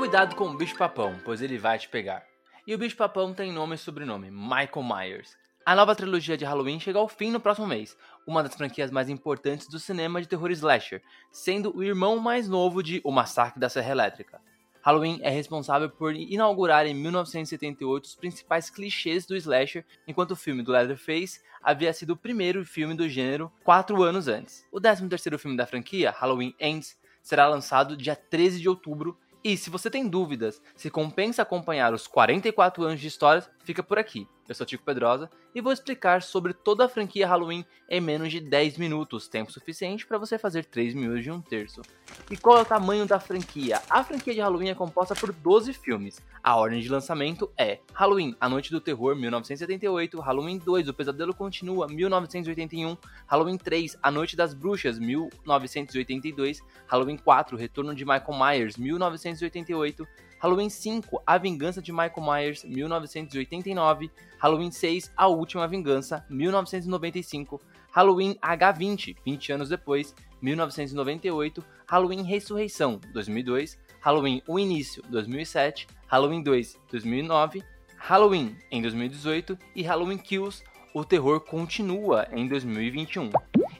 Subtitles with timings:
[0.00, 2.24] Cuidado com o bicho-papão, pois ele vai te pegar.
[2.66, 5.36] E o bicho-papão tem nome e sobrenome, Michael Myers.
[5.64, 7.94] A nova trilogia de Halloween chega ao fim no próximo mês,
[8.26, 12.82] uma das franquias mais importantes do cinema de terror slasher, sendo o irmão mais novo
[12.82, 14.40] de O Massacre da Serra Elétrica.
[14.80, 20.62] Halloween é responsável por inaugurar em 1978 os principais clichês do slasher, enquanto o filme
[20.62, 24.66] do Leatherface havia sido o primeiro filme do gênero quatro anos antes.
[24.72, 29.70] O 13º filme da franquia, Halloween Ends, será lançado dia 13 de outubro e se
[29.70, 34.26] você tem dúvidas se compensa acompanhar os 44 anos de história, fica por aqui.
[34.50, 38.40] Eu sou Tico Pedrosa e vou explicar sobre toda a franquia Halloween em menos de
[38.40, 41.80] 10 minutos, tempo suficiente para você fazer 3 minutos de um terço.
[42.28, 43.80] E qual é o tamanho da franquia?
[43.88, 46.20] A franquia de Halloween é composta por 12 filmes.
[46.42, 51.32] A ordem de lançamento é Halloween, A Noite do Terror, 1978, Halloween 2, O Pesadelo
[51.32, 52.96] Continua, 1981,
[53.28, 60.08] Halloween 3, A Noite das Bruxas, 1982, Halloween 4, Retorno de Michael Myers, 1988,
[60.40, 67.60] Halloween 5, A Vingança de Michael Myers, 1989, Halloween 6, A Última Vingança, 1995,
[67.92, 76.78] Halloween H20, 20 anos depois, 1998, Halloween Ressurreição, 2002, Halloween O Início, 2007, Halloween 2,
[76.90, 77.62] 2009,
[77.98, 83.30] Halloween em 2018 e Halloween Kills, O Terror Continua em 2021.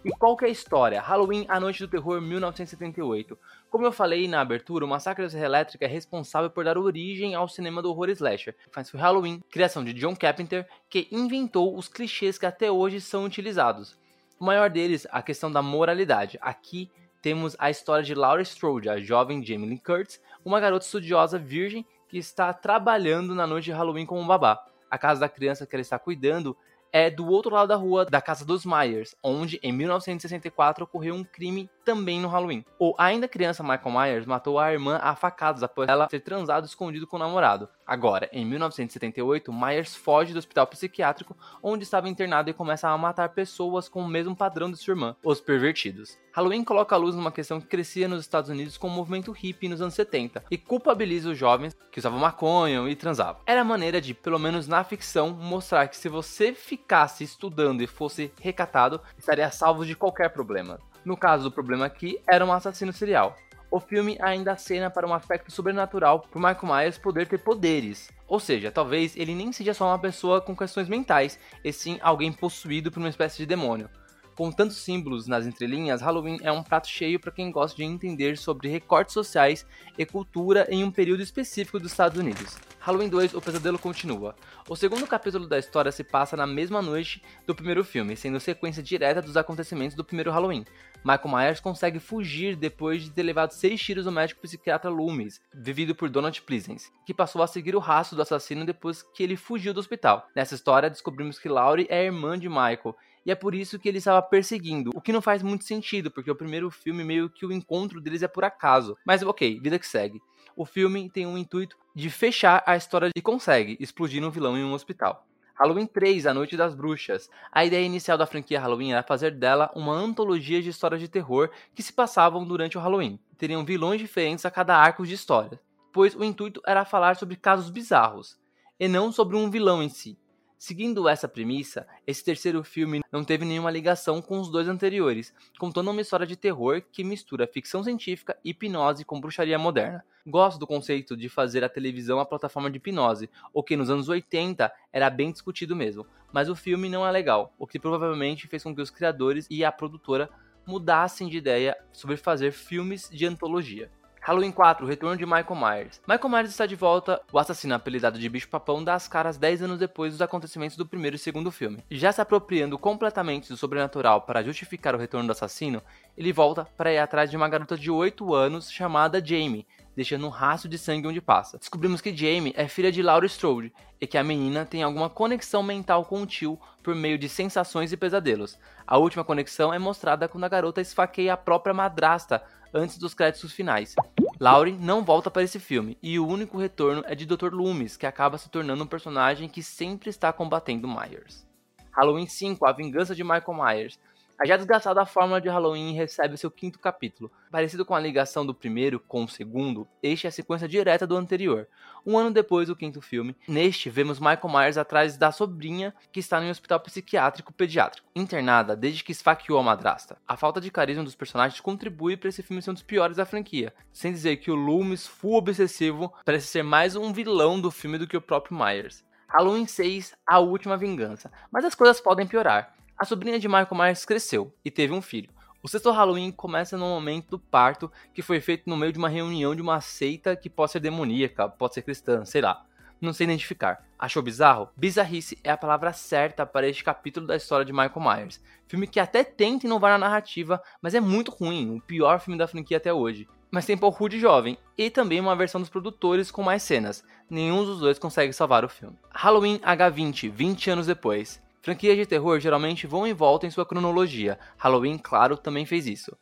[0.02, 0.98] E qual que é a história?
[0.98, 3.38] Halloween, A Noite do Terror, 1978.
[3.68, 7.34] Como eu falei na abertura, o Massacre da Serra Elétrica é responsável por dar origem
[7.34, 8.56] ao cinema do horror slasher.
[8.74, 13.26] Mas foi Halloween, criação de John Carpenter, que inventou os clichês que até hoje são
[13.26, 13.94] utilizados.
[14.38, 16.38] O maior deles, a questão da moralidade.
[16.40, 16.90] Aqui
[17.20, 21.84] temos a história de Laura Strode, a jovem Jamie Lee Curtis, uma garota estudiosa virgem
[22.08, 24.64] que está trabalhando na noite de Halloween como babá.
[24.90, 26.56] A casa da criança que ela está cuidando
[26.92, 31.24] é do outro lado da rua da casa dos Myers, onde em 1964 ocorreu um
[31.24, 32.64] crime também no Halloween.
[32.78, 37.05] O ainda criança Michael Myers matou a irmã a facadas após ela ter transado escondido
[37.05, 37.69] com o namorado.
[37.84, 43.30] Agora, em 1978, Myers foge do hospital psiquiátrico onde estava internado e começa a matar
[43.30, 46.17] pessoas com o mesmo padrão de sua irmã, os pervertidos.
[46.33, 49.68] Halloween coloca a luz numa questão que crescia nos Estados Unidos com o movimento hippie
[49.68, 53.42] nos anos 70 e culpabiliza os jovens que usavam maconha e transavam.
[53.45, 57.89] Era a maneira de, pelo menos na ficção, mostrar que se você ficasse estudando e
[57.89, 60.78] fosse recatado, estaria salvo de qualquer problema.
[61.05, 63.36] No caso do problema aqui, era um assassino serial.
[63.70, 68.11] O filme ainda acena para um aspecto sobrenatural por Michael Myers poder ter poderes.
[68.27, 72.33] Ou seja, talvez ele nem seja só uma pessoa com questões mentais, e sim alguém
[72.33, 73.89] possuído por uma espécie de demônio.
[74.35, 78.39] Com tantos símbolos nas entrelinhas, Halloween é um prato cheio para quem gosta de entender
[78.39, 79.67] sobre recortes sociais
[79.98, 82.57] e cultura em um período específico dos Estados Unidos.
[82.79, 84.35] Halloween 2, O Pesadelo Continua.
[84.67, 88.83] O segundo capítulo da história se passa na mesma noite do primeiro filme, sendo sequência
[88.83, 90.64] direta dos acontecimentos do primeiro Halloween.
[91.05, 95.95] Michael Myers consegue fugir depois de ter levado seis tiros do médico psiquiatra Loomis, vivido
[95.95, 99.74] por Donald Pleasence, que passou a seguir o rastro do assassino depois que ele fugiu
[99.74, 100.27] do hospital.
[100.35, 103.98] Nessa história, descobrimos que Laurie é irmã de Michael e é por isso que ele
[103.98, 107.53] estava perseguindo, o que não faz muito sentido, porque o primeiro filme meio que o
[107.53, 108.97] encontro deles é por acaso.
[109.05, 110.20] Mas ok, vida que segue.
[110.57, 114.64] O filme tem um intuito de fechar a história e consegue explodir um vilão em
[114.64, 115.27] um hospital.
[115.61, 117.29] Halloween 3, A Noite das Bruxas.
[117.53, 121.51] A ideia inicial da franquia Halloween era fazer dela uma antologia de histórias de terror
[121.75, 123.20] que se passavam durante o Halloween.
[123.37, 125.61] Teriam vilões diferentes a cada arco de história,
[125.92, 128.38] pois o intuito era falar sobre casos bizarros,
[128.79, 130.19] e não sobre um vilão em si.
[130.62, 135.90] Seguindo essa premissa, esse terceiro filme não teve nenhuma ligação com os dois anteriores, contando
[135.90, 140.04] uma história de terror que mistura ficção científica, hipnose com bruxaria moderna.
[140.26, 144.10] Gosto do conceito de fazer a televisão a plataforma de hipnose, o que nos anos
[144.10, 148.62] 80 era bem discutido mesmo, mas o filme não é legal, o que provavelmente fez
[148.62, 150.28] com que os criadores e a produtora
[150.66, 153.90] mudassem de ideia sobre fazer filmes de antologia.
[154.23, 156.00] Halloween 4, o retorno de Michael Myers.
[156.06, 159.62] Michael Myers está de volta, o assassino apelidado de Bicho Papão dá as caras 10
[159.62, 161.82] anos depois dos acontecimentos do primeiro e segundo filme.
[161.91, 165.82] Já se apropriando completamente do sobrenatural para justificar o retorno do assassino,
[166.19, 170.31] ele volta para ir atrás de uma garota de 8 anos chamada Jamie, deixando um
[170.31, 171.56] rastro de sangue onde passa.
[171.56, 175.62] Descobrimos que Jamie é filha de Laura Strode e que a menina tem alguma conexão
[175.62, 178.58] mental com o tio por meio de sensações e pesadelos.
[178.87, 183.52] A última conexão é mostrada quando a garota esfaqueia a própria madrasta antes dos créditos
[183.52, 183.94] finais.
[184.38, 187.52] Laurie não volta para esse filme, e o único retorno é de Dr.
[187.52, 191.46] Loomis, que acaba se tornando um personagem que sempre está combatendo Myers.
[191.93, 193.99] Halloween 5, A Vingança de Michael Myers.
[194.40, 197.31] A já desgastada fórmula de Halloween recebe seu quinto capítulo.
[197.50, 201.14] Parecido com a ligação do primeiro com o segundo, este é a sequência direta do
[201.14, 201.69] anterior.
[202.06, 206.42] Um ano depois do quinto filme, neste vemos Michael Myers atrás da sobrinha que está
[206.42, 210.16] em um hospital psiquiátrico pediátrico, internada desde que esfaqueou a madrasta.
[210.26, 213.26] A falta de carisma dos personagens contribui para esse filme ser um dos piores da
[213.26, 217.98] franquia, sem dizer que o Loomis, full obsessivo, parece ser mais um vilão do filme
[217.98, 219.04] do que o próprio Myers.
[219.28, 221.31] Halloween 6, A Última Vingança.
[221.52, 222.79] Mas as coisas podem piorar.
[223.00, 225.31] A sobrinha de Michael Myers cresceu e teve um filho.
[225.62, 229.08] O sexto Halloween começa no momento do parto, que foi feito no meio de uma
[229.08, 232.62] reunião de uma seita que pode ser demoníaca, pode ser cristã, sei lá.
[233.00, 233.82] Não sei identificar.
[233.99, 234.69] Achou bizarro?
[234.76, 238.38] Bizarrice é a palavra certa para este capítulo da história de Michael Myers.
[238.69, 242.47] Filme que até tenta inovar na narrativa, mas é muito ruim, o pior filme da
[242.47, 243.26] franquia até hoje.
[243.50, 247.02] Mas tem Paul Rudd jovem, e também uma versão dos produtores com mais cenas.
[247.31, 248.99] Nenhum dos dois consegue salvar o filme.
[249.11, 251.41] Halloween H20, 20 anos depois.
[251.62, 254.38] Franquias de terror geralmente vão e voltam em sua cronologia.
[254.56, 256.16] Halloween, claro, também fez isso.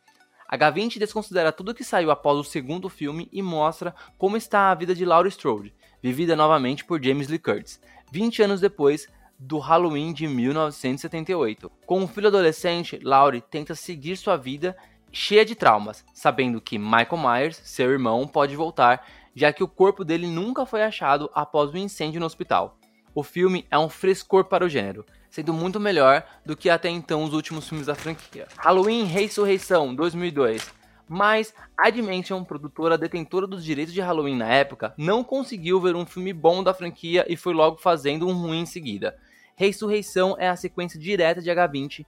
[0.51, 4.95] H20 desconsidera tudo que saiu após o segundo filme e mostra como está a vida
[4.95, 7.79] de Laurie Strode, vivida novamente por James Lee Curtis,
[8.11, 9.07] 20 anos depois
[9.37, 11.71] do Halloween de 1978.
[11.85, 14.75] Com um filho adolescente, Laurie tenta seguir sua vida
[15.11, 20.03] cheia de traumas, sabendo que Michael Myers, seu irmão, pode voltar, já que o corpo
[20.03, 22.77] dele nunca foi achado após o incêndio no hospital.
[23.15, 27.23] O filme é um frescor para o gênero, sendo muito melhor do que até então
[27.23, 28.47] os últimos filmes da franquia.
[28.57, 30.79] Halloween Ressurreição 2002.
[31.07, 36.05] Mas a Dimension, produtora detentora dos direitos de Halloween na época, não conseguiu ver um
[36.05, 39.17] filme bom da franquia e foi logo fazendo um ruim em seguida.
[39.55, 42.05] Ressurreição é a sequência direta de H20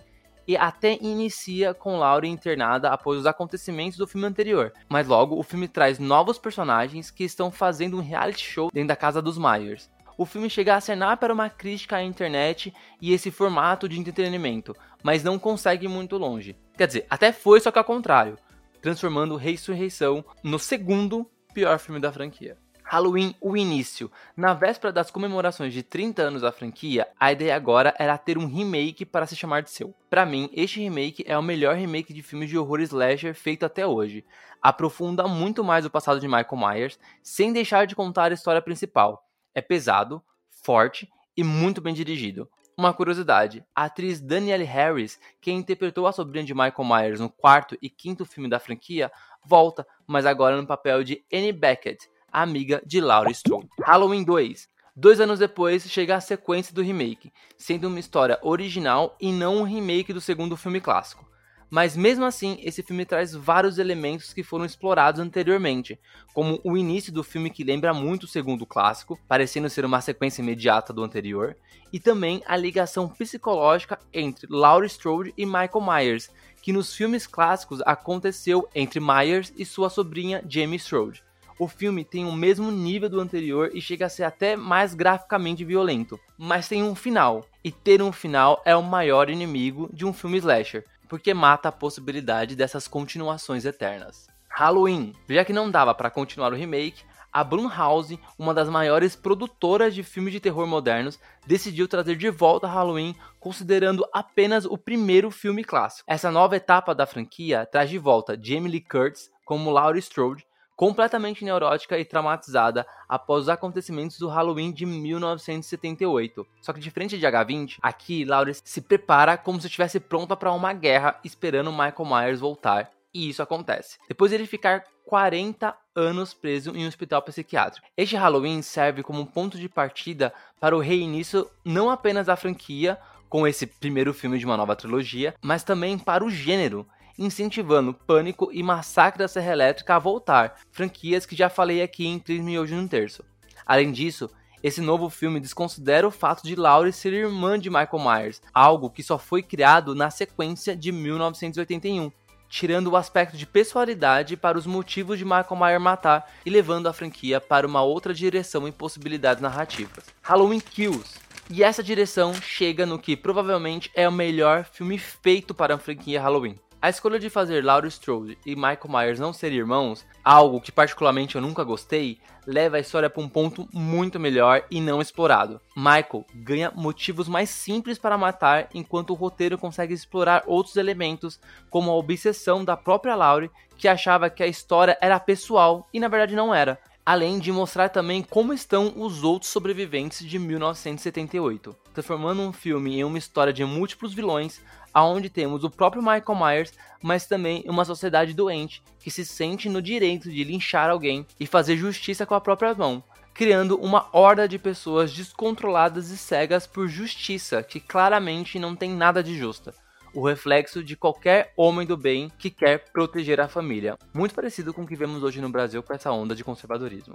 [0.48, 4.72] e até inicia com Laurie internada após os acontecimentos do filme anterior.
[4.88, 8.96] Mas logo o filme traz novos personagens que estão fazendo um reality show dentro da
[8.96, 9.90] casa dos Myers
[10.22, 12.72] o filme chega a acenar para uma crítica à internet
[13.02, 16.56] e esse formato de entretenimento, mas não consegue ir muito longe.
[16.78, 18.38] Quer dizer, até foi, só que ao contrário,
[18.84, 22.56] transformando Ressurreição no segundo pior filme da franquia.
[22.84, 24.12] Halloween, o início.
[24.38, 28.46] Na véspera das comemorações de 30 anos da franquia, a ideia agora era ter um
[28.46, 29.92] remake para se chamar de seu.
[30.08, 33.88] Para mim, este remake é o melhor remake de filmes de horror slasher feito até
[33.88, 34.24] hoje.
[34.62, 39.26] Aprofunda muito mais o passado de Michael Myers, sem deixar de contar a história principal
[39.54, 40.22] é pesado,
[40.64, 42.50] forte e muito bem dirigido.
[42.78, 47.78] Uma curiosidade: a atriz Danielle Harris, que interpretou a sobrinha de Michael Myers no quarto
[47.82, 49.12] e quinto filme da franquia,
[49.46, 53.68] volta, mas agora no papel de Annie Beckett, a amiga de Laurie Strode.
[53.84, 54.70] Halloween 2.
[54.96, 59.64] Dois anos depois chega a sequência do remake, sendo uma história original e não um
[59.64, 61.31] remake do segundo filme clássico.
[61.72, 65.98] Mas mesmo assim, esse filme traz vários elementos que foram explorados anteriormente,
[66.34, 70.42] como o início do filme que lembra muito o segundo clássico, parecendo ser uma sequência
[70.42, 71.56] imediata do anterior,
[71.94, 76.30] e também a ligação psicológica entre Laurie Strode e Michael Myers,
[76.62, 81.24] que nos filmes clássicos aconteceu entre Myers e sua sobrinha Jamie Strode.
[81.58, 85.64] O filme tem o mesmo nível do anterior e chega a ser até mais graficamente
[85.64, 90.12] violento, mas tem um final, e ter um final é o maior inimigo de um
[90.12, 94.30] filme slasher, porque mata a possibilidade dessas continuações eternas.
[94.48, 95.14] Halloween.
[95.28, 97.04] Já que não dava para continuar o remake,
[97.34, 102.66] a Blumhouse, uma das maiores produtoras de filmes de terror modernos, decidiu trazer de volta
[102.66, 106.10] Halloween, considerando apenas o primeiro filme clássico.
[106.10, 110.48] Essa nova etapa da franquia traz de volta Jamie Lee Curtis como Laurie Strode,
[110.82, 116.48] completamente neurótica e traumatizada após os acontecimentos do Halloween de 1978.
[116.60, 120.74] Só que diferente de H20, aqui Laurie se prepara como se estivesse pronta para uma
[120.74, 122.90] guerra, esperando Michael Myers voltar.
[123.14, 124.00] E isso acontece.
[124.08, 127.86] Depois de ele ficar 40 anos preso em um hospital psiquiátrico.
[127.96, 132.98] Este Halloween serve como um ponto de partida para o reinício não apenas da franquia,
[133.30, 136.88] com esse primeiro filme de uma nova trilogia, mas também para o gênero
[137.22, 142.18] incentivando Pânico e Massacre da Serra Elétrica a voltar, franquias que já falei aqui em
[142.18, 143.24] Três Miojos no Terço.
[143.66, 144.30] Além disso,
[144.64, 149.04] esse novo filme desconsidera o fato de Laurie ser irmã de Michael Myers, algo que
[149.04, 152.12] só foi criado na sequência de 1981,
[152.50, 156.94] tirando o aspecto de pessoalidade para os motivos de Michael Myers matar e levando a
[156.94, 160.06] franquia para uma outra direção e possibilidades narrativas.
[160.22, 161.20] Halloween Kills.
[161.50, 166.22] E essa direção chega no que provavelmente é o melhor filme feito para a franquia
[166.22, 166.56] Halloween.
[166.82, 171.36] A escolha de fazer Laurie Strode e Michael Myers não serem irmãos, algo que particularmente
[171.36, 175.62] eu nunca gostei, leva a história para um ponto muito melhor e não explorado.
[175.78, 181.92] Michael ganha motivos mais simples para matar, enquanto o roteiro consegue explorar outros elementos, como
[181.92, 186.36] a obsessão da própria Laurie, que achava que a história era pessoal e na verdade
[186.36, 191.76] não era além de mostrar também como estão os outros sobreviventes de 1978.
[191.94, 194.62] Transformando um filme em uma história de múltiplos vilões,
[194.94, 199.82] aonde temos o próprio Michael Myers, mas também uma sociedade doente que se sente no
[199.82, 204.60] direito de linchar alguém e fazer justiça com a própria mão, criando uma horda de
[204.60, 209.74] pessoas descontroladas e cegas por justiça que claramente não tem nada de justa.
[210.14, 213.98] O reflexo de qualquer homem do bem que quer proteger a família.
[214.14, 217.14] Muito parecido com o que vemos hoje no Brasil com essa onda de conservadorismo.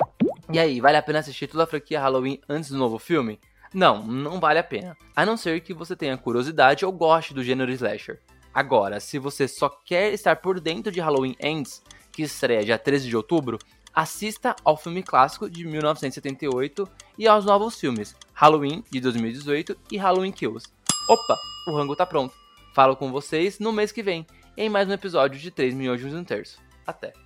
[0.50, 3.38] E aí, vale a pena assistir toda a franquia Halloween antes do novo filme?
[3.73, 4.97] Não, não vale a pena.
[5.15, 8.21] A não ser que você tenha curiosidade ou goste do gênero slasher.
[8.53, 13.09] Agora, se você só quer estar por dentro de Halloween Ends, que estreia dia 13
[13.09, 13.59] de outubro,
[13.95, 20.33] assista ao filme clássico de 1978 e aos novos filmes Halloween de 2018 e Halloween
[20.33, 20.67] Kills.
[21.09, 22.35] Opa, o rango tá pronto.
[22.75, 26.07] Falo com vocês no mês que vem, em mais um episódio de 3 milhões e
[26.07, 26.59] um terço.
[26.87, 27.25] Até!